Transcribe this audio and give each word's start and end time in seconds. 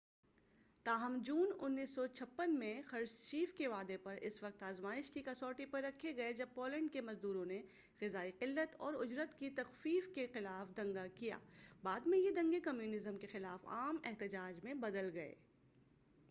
تاہم 0.85 1.17
جون 1.23 1.51
1956 1.65 2.53
میں 2.57 2.81
خرشچیف 2.87 3.53
کے 3.57 3.67
وعدے 3.67 3.97
اس 4.21 4.41
وقت 4.43 4.63
آزمائش 4.63 5.11
کی 5.11 5.21
کسوٹی 5.25 5.65
پر 5.65 5.83
رکھے 5.83 6.15
گئے 6.17 6.33
جب 6.33 6.53
پولینڈ 6.53 6.91
کے 6.93 7.01
مزدوروں 7.01 7.45
نے 7.45 7.61
غذائی 8.01 8.31
قلت 8.39 8.75
اور 8.77 8.93
اجرت 8.99 9.37
کی 9.39 9.49
تخفیف 9.49 10.07
کے 10.15 10.25
خلاف 10.33 10.75
دنگا 10.77 11.05
کیا 11.13 11.37
بعد 11.83 12.07
میں 12.07 12.19
یہ 12.19 12.31
دنگے 12.31 12.59
کمیونزم 12.59 13.17
کے 13.17 13.27
خلاف 13.27 13.67
عام 13.67 13.97
احتجاج 14.03 14.63
میں 14.63 14.73
بدل 14.79 15.09
گئے 15.13 15.33